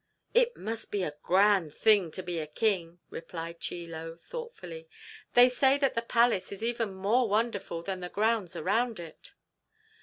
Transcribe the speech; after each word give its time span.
"It 0.33 0.57
must 0.57 0.89
be 0.89 1.03
a 1.03 1.13
grand 1.21 1.75
thing 1.75 2.09
to 2.13 2.23
be 2.23 2.39
a 2.39 2.47
king," 2.47 3.01
replied 3.11 3.59
Chie 3.59 3.85
Lo, 3.85 4.15
thoughtfully. 4.15 4.89
"They 5.35 5.47
say 5.47 5.77
that 5.77 5.93
the 5.93 6.01
palace 6.01 6.51
is 6.51 6.63
even 6.63 6.91
more 6.95 7.29
wonderful 7.29 7.83
than 7.83 7.99
the 7.99 8.09
grounds 8.09 8.55
around 8.55 8.99
it. 8.99 9.35